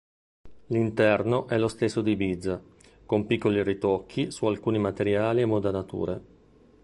L'interno 0.69 1.45
è 1.45 1.59
lo 1.59 1.67
stesso 1.67 2.01
di 2.01 2.13
Ibiza, 2.13 2.59
con 3.05 3.27
piccoli 3.27 3.61
ritocchi 3.61 4.31
su 4.31 4.47
alcuni 4.47 4.79
materiali 4.79 5.41
e 5.41 5.45
modanature. 5.45 6.21